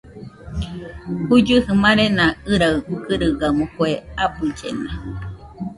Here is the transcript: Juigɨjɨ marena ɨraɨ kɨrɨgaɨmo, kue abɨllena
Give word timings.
Juigɨjɨ 1.27 1.73
marena 1.83 2.25
ɨraɨ 2.53 2.75
kɨrɨgaɨmo, 3.05 3.65
kue 3.75 3.89
abɨllena 4.23 4.91